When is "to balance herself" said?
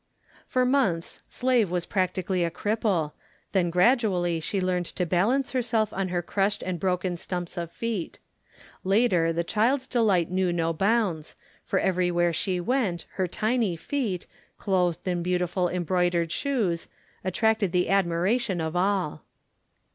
4.87-5.93